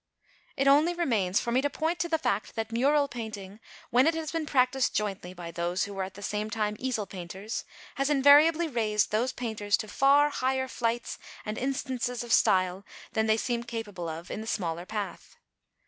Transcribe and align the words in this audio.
It 0.57 0.67
only 0.67 0.95
remains 0.95 1.39
for 1.39 1.51
me 1.51 1.61
to 1.61 1.69
point 1.69 1.99
to 1.99 2.09
the 2.09 2.17
fact 2.17 2.55
that 2.55 2.71
mural 2.71 3.07
painting, 3.07 3.59
when 3.91 4.07
it 4.07 4.15
has 4.15 4.31
been 4.31 4.47
practised 4.47 4.95
jointly 4.95 5.31
by 5.35 5.51
those 5.51 5.83
who 5.83 5.93
were 5.93 6.01
at 6.01 6.15
the 6.15 6.23
same 6.23 6.49
time 6.49 6.75
easel 6.79 7.05
painters, 7.05 7.65
has 7.97 8.09
invariably 8.09 8.67
raised 8.67 9.11
those 9.11 9.31
painters 9.31 9.77
to 9.77 9.87
far 9.87 10.31
higher 10.31 10.67
flights 10.67 11.19
and 11.45 11.55
instances 11.55 12.23
of 12.23 12.33
style 12.33 12.83
than 13.11 13.27
they 13.27 13.37
seem 13.37 13.61
capable 13.63 14.09
of 14.09 14.31
in 14.31 14.41
the 14.41 14.47
smaller 14.47 14.87
path. 14.87 15.37